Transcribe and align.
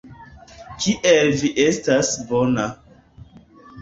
Kiel 0.85 1.29
vi 1.43 1.53
estas 1.67 2.13
bona. 2.33 2.69